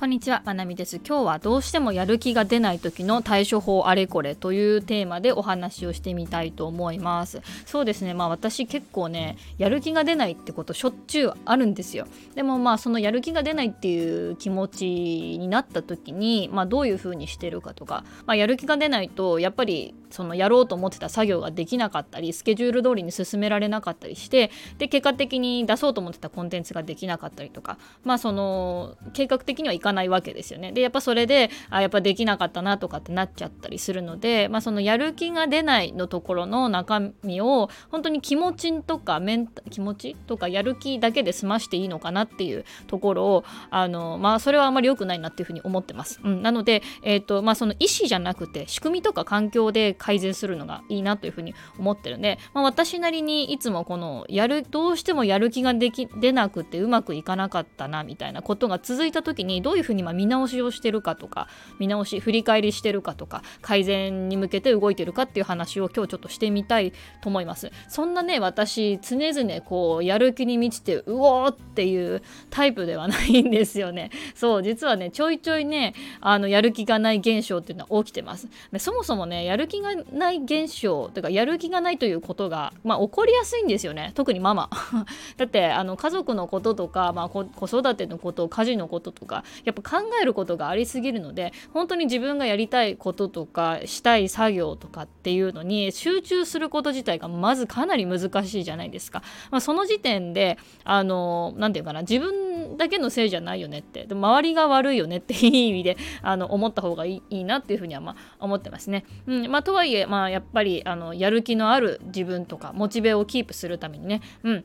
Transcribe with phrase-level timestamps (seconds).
[0.00, 0.96] こんにちは、まなみです。
[0.96, 7.42] 今日はどうしてもやる気が出ない時の対処法あれこれというテーマでお話をしてみたいと思います。
[7.66, 12.06] そうですね、まあ私結構ね、やる気が出ないってことしょっちゅうあるんですよ。
[12.34, 30.72] でもまあそのやる気が出ないっていう気持ちになった時に、まあどういう風にしてるかとか、まあやる気が出ないとやっぱりそのやろうと思ってた作業ができなかったり、スケジュール通りに進められなかったりして、で結果的に出そうと思ってたコンテンツができなかったりとか、まあその計画的にはいかかないわけですよね。
[30.72, 46.20] でやっぱそれであやっぱできなかったなとかってなっちゃったりするので、まあ、そのやる気が出ないのところの中身を本当に気持ちとかメン気持ちとかやる気だけで済ましていいのかなっていうところをあの、まあ、それはあまり良くないなっていうふうに思ってます。
[46.22, 67.70] うん、なので、えーとまあ、その意思じゃなくて仕組みとか環境で改善するのがいいなというふうに思ってるんで、まあ、私なりにいつもこのやるどうしてもやる気ができ出なくてうまくいかなかったなみたいなことが続いた時にどういうふうにま見直しをしてるかとか見直し振り返りしてるかとか改善に向けて動いてるかっていう話を今日ちょっとしてみたいと思います。
[67.88, 74.10] そんなね私常々こうやる気に満ちてうおーっていうタイプではないんですよね。
[74.34, 78.48] そう実はねちょいちょいねあのやる気がない現象っていうのは起きてます。
[78.72, 84.12] でそもそもねやる気がない現象というかやる気がないということが、まあ、起こりやすいんですよね。
[84.14, 84.70] 特にママ。
[85.36, 99.22] だってあの家族のこととか、まあ、子育てのこと家事のこととかやっぱ考えることがありすぎるので本当に自分がやりたいこととかしたい作業とかっていうのに集中すること自体がまずかなり難しいじゃないですか。
[99.50, 109.04] まあ、その時点であの何て言うかな自分だけのせいじゃないよねってで周りが悪いよねっていい意味であの思った方がいいなっていうふうにはまあ思ってますね。
[109.26, 114.64] うんまあ、とはいえ、まあ、やっぱりあのやる気のある自分とかモチベをキープするためにね、うん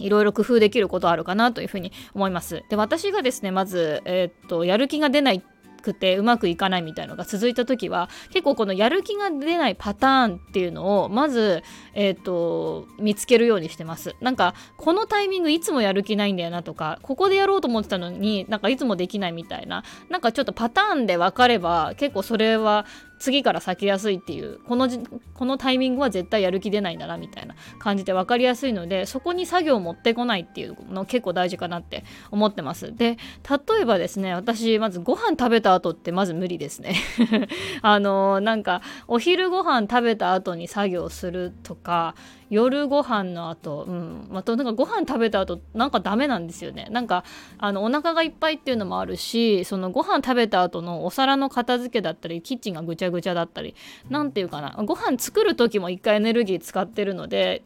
[0.00, 2.62] いろいろ工夫できることあるかなというふうに思います。
[2.68, 5.42] で私がですねまず、えー、っとやる気が出ない
[5.80, 11.62] くてうまくいかないみたいのが続いた時は結構このやる気が出ないパターンっていうのをまず、
[11.94, 22.86] えーと、見つけるようにしてますなんかこのタイミングいつもやる気ないんだよなとかここでやろうと思ってたのになんかいつもできないみたいななんかちょっとパターンで分かれば結構それは
[23.20, 24.98] 次から避けやすいっていうこのじ
[25.34, 32.96] このタイミングは絶対やる気出ないんだなみたいな感じで分かりやすいのでそこに作業を持ってこないっていうの結構大事かなって思ってます。
[32.96, 36.96] で例えばですね私まずご飯食べた後ってまず無理ですね。
[37.82, 42.14] あのなんかお昼ご飯食べた後に作業するとか
[42.50, 46.88] 夜ご飯の後、うん、またなんかご飯食べた後なんかダメなんですよね。
[46.90, 47.24] なんか
[47.58, 53.74] あのお腹がいっぱいっていうのもあるしそのご飯食べた後のお皿の片付けだったりキッチンがぐちゃぐちゃだったり
[54.08, 54.82] 何て言うかな。
[54.84, 57.62] ご飯作る時も一回エネルギー使ってるので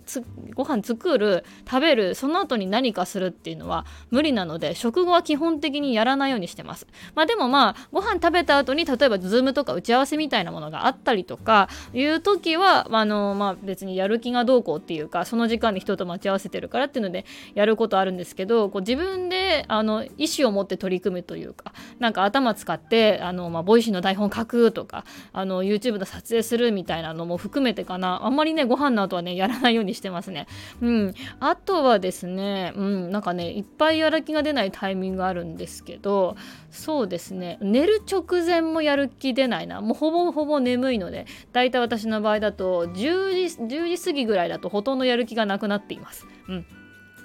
[0.55, 6.87] ご飯作る食べるその後に何かするっていうのは無理なので食後は基本的にやらないようにしてます。
[7.15, 17.25] まあでもまあご飯食べた後に例えばズームとか打ち合わせみたいなものがあったりとかいう時はあのまあ別にやる気がどうこうっていうかその時間に人と待ち合わせてるからっていうので
[17.55, 28.25] やることあるんですけどこう自分であの意思を持って取り組むというかなんか頭使ってあの、まあ、 Voicy の台本書くとかあの YouTube の撮影するみたいなのも含めてかな。
[28.25, 30.47] あんまりねご飯の後はねやらないようにしてますね。
[30.81, 36.37] うん、あとはですね、うん、なんかねいっぱいやる気が出ないタイミングがあるんですけど
[36.71, 37.59] そうですね。
[37.61, 39.81] 寝る直前もやる気出ないな。
[39.81, 46.27] もうほぼほぼ眠いのでだいたい私の場合だと10時 ,10 時過ぎぐらいだととほとんどやる気がなくなっています。
[46.49, 46.67] うん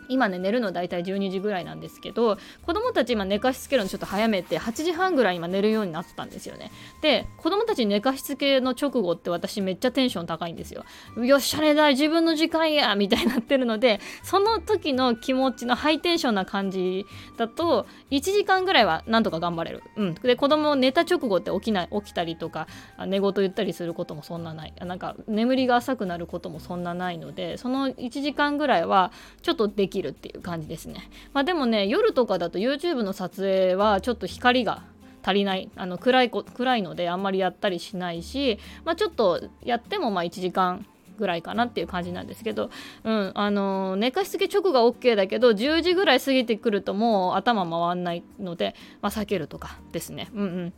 [0.10, 6.72] 今ね寝るの大体12時ぐらいなんですけど子供たち今寝かしつけるのちょっと早めて8時半ぐらい今寝るようになったんですよね。
[7.02, 10.84] で子供たち寝かしつけの直後って私めっちゃテンション高いんですよ。
[11.24, 17.06] よっしゃ寝だい自分の時間やみたいになってるのでその時の気持ちのハイテンションな感じ
[17.38, 22.68] だと1時間ぐらいはなんとか頑張れる、うん、で子供寝た直後って起きない起きたりとか
[23.06, 24.74] 寝言言ったりすることもそんなない。
[24.80, 29.12] なんか眠りが浅くなることもそんなないのでその1時間ぐらいは
[29.42, 31.10] ちょっとでききるっていう感じですね。
[31.34, 34.84] まあ、でもね夜とかだと YouTube の撮影はちょっと光が
[35.22, 40.86] 足りないあの暗い暗いのであんまりやったりしないし、まあ、ちょっとやってもまあ1時間
[41.18, 42.70] ぐらいかなっていう感じなんですけど、
[43.04, 50.30] うん、あの寝かしつけ直が OK だけど10時ぐらい過ぎてくるともう頭回んないので、まあ、避けるとかですね。
[50.34, 50.74] うんうん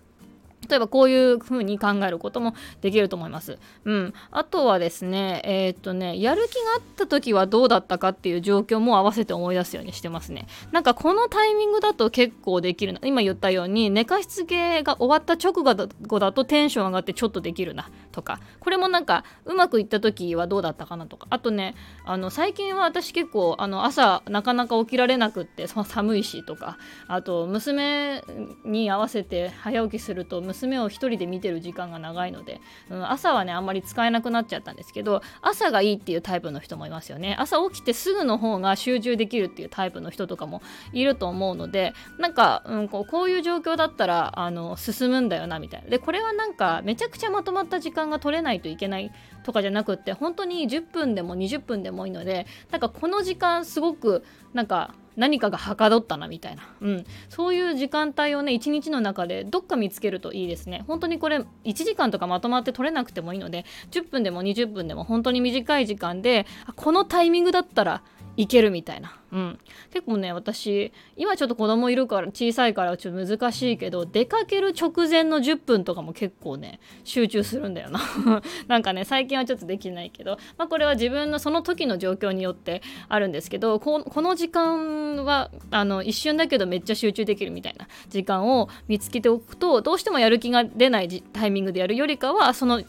[0.69, 3.57] 例えばこういう風に考えることもできると思います。
[3.85, 4.13] うん。
[4.31, 10.47] あとはですね、えー、っとね、やる気があった時はどうだったかっていう状況も合わせて思い出すようにしてますね。
[10.71, 12.99] なんかこのタイミングだと結構できるな。
[13.03, 21.75] 今言ったように寝かしつけが終わった直後だとテンション上がってちょっとできるなとか、これもなんかうまくいった時はどうだったかなとか、あとね、
[22.05, 26.77] あの最近は私結構あの朝なかなか起きられなくって寒いしとか、
[27.07, 28.23] あと娘
[28.65, 37.35] に合わせて早起きすると娘を1人で見てる時間が長いので、うん、朝はねあんまり使えなくなっちゃったんですけど朝がいいっていうタイプの人もいますよね。
[37.39, 40.61] 朝起きてすぐの方が集中できるっていうタイプの人とかも
[40.93, 45.89] いると思うのでなんか、うん、こうこういう状況だったらあの進むんだよなみたいな。
[45.89, 49.11] でこれはなんかめちゃくちゃまとまった時間が取れないといけない
[49.43, 54.23] とかじゃなくって本当に10分でも20分でもいいのでなんかこの時間すごく
[54.53, 60.83] なんか何かがはかどったなみたいな、うん、そういう時間帯をね一日の中でどっか見つけるといいですね。
[60.87, 68.03] 本当にこれ1時間とかまとまって取れなくてもいいので10分でも20分でも本当に短い時間でこのタイミングだったら
[68.37, 69.59] いけるみたいな、うん、
[69.91, 78.01] 結構ね私今ちょっと子供いるから小さいからちょっと難しいけど出かける直前の10分とかも結構ね集中するんだよな。
[78.67, 92.81] なんかね最近はちょっとできないけど、まあ、これは自分のその時の状況によってあるんですけどこの時間はあの一瞬だけどめっちゃ集中できるみたいな時間を見つけておくとどうしてもやる気が出ないタイミングでやるよりかはその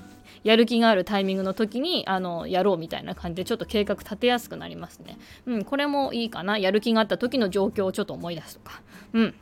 [0.44, 5.18] やる気があるタイミングの時にあのやろうみたいな感じでちょっと計画立てやすくなりますね。
[5.46, 6.58] うん、これもいいかな。
[6.58, 8.82] やる気があった時の状況をちょっと思い出すとか。
[9.12, 9.34] うん。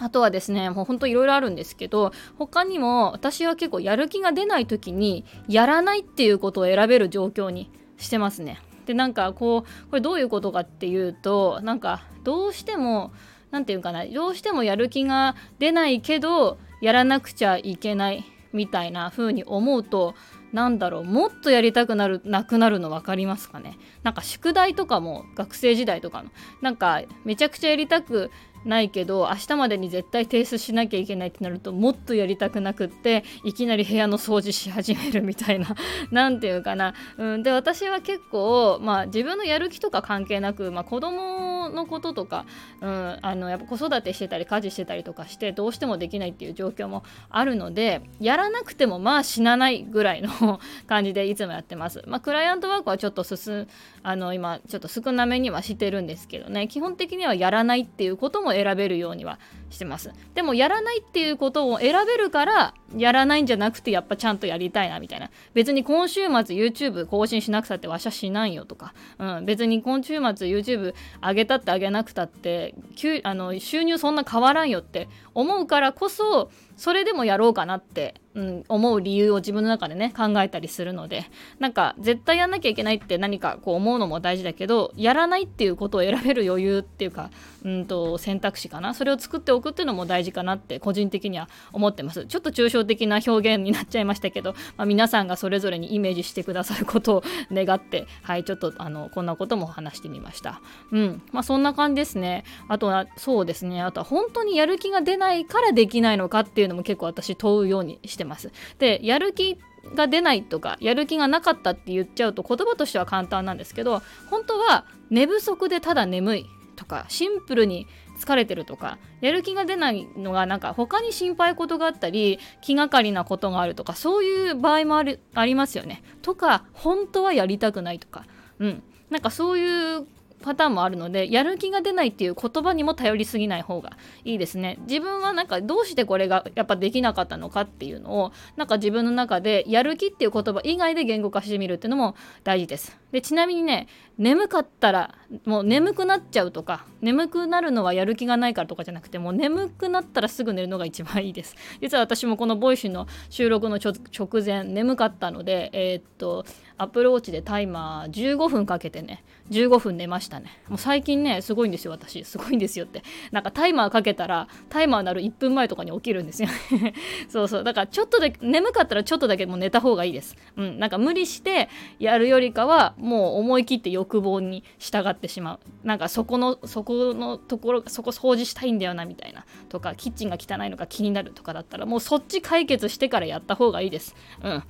[0.00, 8.60] あとはですね、もうほんといろいろあるんですけど、他にも私は結構やる気が出ない時にやらないっていうことを選べる状況にしてますね。
[8.86, 13.12] で、なんかこう、これどういうことかっていうと、なんかどうしても、
[13.50, 20.14] 何て言うかな、どうしてもやる気が出ないけど、やらなくちゃいけないみたいな風に思うと
[20.52, 23.76] なんだろうもっとやりたくなるなくなるの分かりますかね？
[24.02, 26.30] なんか宿題とかも学生時代とかの
[26.62, 28.30] なんかめちゃくちゃやりたく
[28.64, 35.74] ないけど明日までに絶対提出しなきゃいけないってなるともっとやりたくなくっていきなり部屋の掃除し始めるみたいな
[36.10, 42.44] 何て言うかな、うん、で私は結構、まあ、自分のやる気とか関係なく、まあ、子供のこととか、
[42.80, 52.02] うん、あのやっぱ子育てしてたり家事してたりとかしてどうしてもできないっていう状況もあるのでやらなくてもまあ死なないぐらいの 感じでいつもやってます。
[52.06, 53.66] まあ、クライアントワークはちょっと進
[54.02, 59.38] あの今ちょっと少なめにはしてるんですけどね基本的にはやらないっていうことも選べるようには
[59.70, 60.12] してます。
[60.34, 65.30] でもやらないっていうことを選べるからやらないんじゃなくてやっぱちゃんとやりたいなみたいな。
[65.54, 72.74] 別に今週末 YouTube 更新しなくたってわしゃしないよとか、うん、別に今週末 YouTube 上げたって上げなくたって
[73.22, 81.24] あの収入そんな変わらんよって思うからこそそれでもやろうかなってうん、思う理由を自分の中でね考えたりするので
[81.58, 87.30] なんか絶対やんなきゃいけないって何かこう思うのも大事だけどやらないっていうことを選べる余裕っていうか、
[87.64, 88.94] うんと、選択肢かな。
[88.94, 92.26] それを作っておくっていうのも大事かなって個人的には思ってます。
[92.26, 100.60] ちょっと抽象的な表現になっちゃいましたけど、まあ、皆さんがそれぞれにイメージしてくださることを願ってはいちょっとあのこんなことも話してみました。
[100.92, 101.22] うん。
[101.32, 102.44] まあそんな感じですね。
[102.68, 103.82] あとはそうですね。
[103.82, 108.27] あとは本当にやる気が出ないからできないのかっていうのも結構私問うようにしてます。
[108.28, 108.52] ます。
[108.78, 109.58] でやる気
[109.94, 116.46] が出ないとかやる気がなかったって言っちゃうと言葉としては簡単なんですけど本当は寝不足でただ眠い
[116.76, 117.86] とかシンプルに
[118.18, 126.02] 疲れてるとかやる気が出ないのがなんか他に心配事があったり気がかりなことがあるとかそういう場合もあるありますよね。
[126.22, 128.26] とか本当はやりたくないとか、
[128.58, 130.06] うん、なんかそういう
[130.40, 134.78] パターンもあるのでやる気が出ないっていう言葉にも頼りすぎない方がいいですね。
[134.88, 142.98] 自分はなんかどうしてこれがやっぱできなかったのかっていうのをなんか自分の中でやる気っていう言葉以外で言語化してみるっていうのも大事です。
[143.12, 143.88] でちなみにね
[144.18, 145.14] 眠かったら
[145.46, 151.54] もう眠くなっちゃうとか眠くなるのはやる気がないからとかじゃなくてもう眠くなったらすぐ寝るのが一番いいです。
[151.80, 156.44] 実は私もこの Voicy の収録の直前眠かったのでえー、っと
[156.76, 160.50] アプルウォッチでタイマー15分かけてね15分寝ましたね。
[160.68, 162.24] もう最近ねすごいんですよ私。
[162.24, 163.02] すごいんですよって。
[163.30, 166.48] なんかタイマーかけたらタイマー鳴る1分前とかに起きるんですよ
[167.28, 167.64] そうそう。
[167.64, 170.36] だからちょっとだけ眠かったらちょっとだけもう寝た方がいいです。
[170.56, 170.78] うん。
[170.78, 171.68] なんか無理して
[172.00, 175.60] やるよりかはもう思い切って欲望に従ってしまう。
[175.84, 179.44] なんかそこのそこのところそこ掃除したいんだよなみたいな。
[179.68, 184.14] とかキッチンが汚いのか気になるとかだったらもうそっち解決してからやった方がいいです。
[184.42, 184.50] うん。
[184.50, 184.64] あ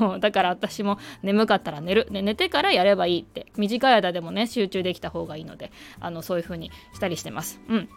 [0.00, 2.06] のだから私も眠かったら寝る。
[2.10, 3.46] で寝てからやればいいって。
[3.56, 7.60] 短い間でもね集中できた方がいいのであのそういう風にしたりしてます。
[7.68, 7.88] うん。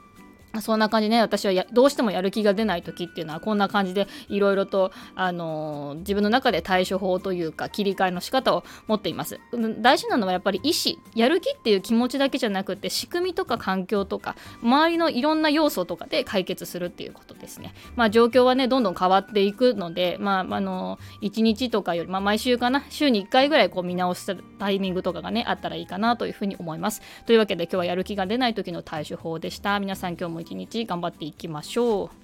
[0.61, 1.19] そんな感じね。
[1.19, 9.39] 私はどうしてもやる気が出ない時っていうのはこんな感じでいろいろと、あのー、自分の中で対処法というか切り替えの仕方を持っています。
[9.79, 17.73] 大事なのはやっぱり意思やる気っていう気持ちだけじゃなくて仕組みとか環境とか周りのいろんな要素とかで解決するっていうことですね。
[17.95, 27.01] まあ状況はねどんどん変わっていくのでまああのー、1日とかより、まあ、毎週かな週に1回ぐらいこう見直したタイミングとかがねあったらいいかなというふうに思います。
[27.25, 29.79] というわけで今日はやる気が出ない時の対処法でした。
[29.79, 32.22] 皆さん今日も一日頑張っていきましょう。